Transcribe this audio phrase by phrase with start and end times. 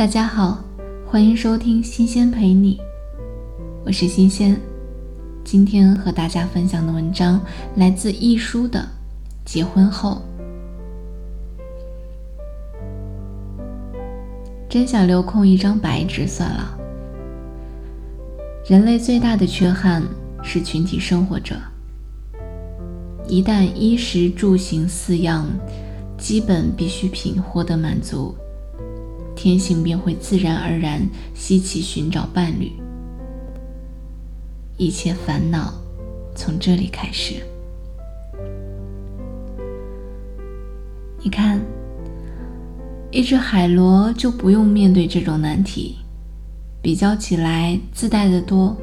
[0.00, 0.64] 大家好，
[1.06, 2.80] 欢迎收听新鲜陪你，
[3.84, 4.58] 我是新鲜。
[5.44, 7.38] 今天和大家分享的文章
[7.76, 8.80] 来自易书的
[9.44, 10.22] 《结婚后》，
[14.70, 16.78] 真想留空一张白纸算了。
[18.66, 20.02] 人类最大的缺憾
[20.42, 21.56] 是群体生活者，
[23.28, 25.46] 一旦衣食住行四样
[26.16, 28.34] 基本必需品获得满足，
[29.42, 31.00] 天性便会自然而然
[31.32, 32.70] 吸气寻找伴侣。
[34.76, 35.72] 一切烦恼
[36.34, 37.36] 从这里开始。
[41.22, 41.58] 你看，
[43.10, 45.96] 一只海螺就不用面对这种难题，
[46.82, 48.76] 比较起来自带的多。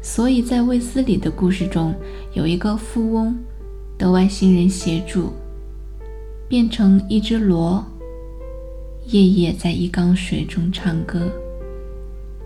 [0.00, 1.92] 所以在卫斯理的故事中，
[2.34, 3.36] 有一个富翁
[3.98, 5.32] 得外星人协助，
[6.48, 7.84] 变成一只螺，
[9.06, 11.30] 夜夜在一缸水中唱歌，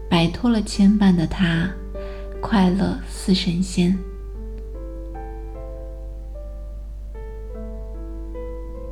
[0.09, 1.71] 摆脱了牵绊的他。
[2.41, 3.99] 快乐似神仙，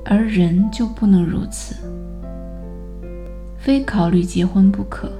[0.04, 1.76] 而人就不能如此，
[3.56, 5.12] 非考虑结婚不可。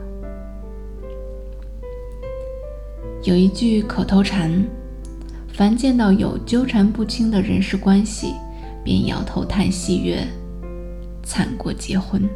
[3.22, 4.50] 有一句口头禅：
[5.52, 8.34] 凡见到有纠缠不清的人事关系，
[8.83, 10.27] 便摇头叹息曰
[11.22, 12.28] ：“惨过结婚。”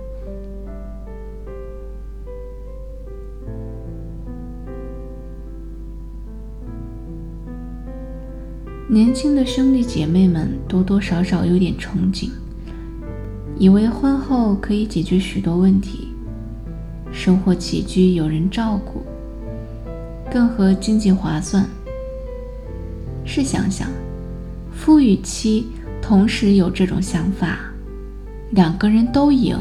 [8.91, 12.31] 年轻的兄弟姐妹们多多少少有点憧憬，
[13.59, 16.09] 以为婚后可以解决许多问题，
[17.13, 19.03] 生活起居有人照顾，
[20.33, 21.69] 更合经济划算。
[23.27, 23.91] 试想想，
[24.73, 25.67] 夫与妻
[26.01, 27.59] 同时有这种想法，
[28.53, 29.55] 两个人都赢，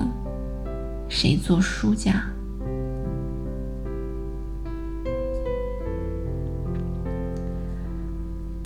[1.10, 2.24] 谁做输家？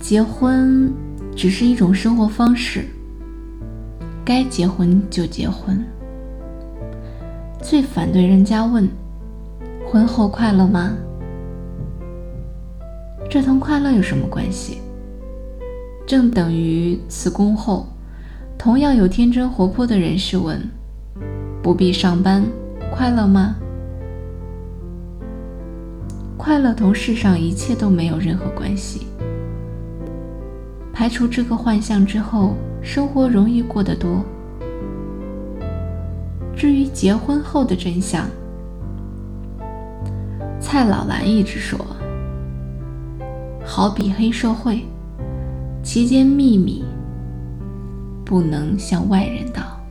[0.02, 0.92] 结婚
[1.36, 2.84] 只是一种生活方式，
[4.24, 5.80] 该结婚就结婚。
[7.62, 8.88] 最反对人家问
[9.86, 10.92] ：“婚后快乐吗？”
[13.30, 14.78] 这同快乐有什么关系？
[16.04, 17.86] 正等于辞工后，
[18.58, 20.60] 同样有天真活泼的人士问
[21.62, 22.42] ：“不必上班，
[22.92, 23.54] 快乐吗？”
[26.36, 29.06] 快乐同世上一切都没有任何关系。
[31.02, 34.24] 排除这个幻象之后，生活容易过得多。
[36.54, 38.28] 至于结婚后的真相，
[40.60, 41.76] 蔡老兰一直说，
[43.64, 44.86] 好比黑社会，
[45.82, 46.84] 其间秘密
[48.24, 49.81] 不能向外人道。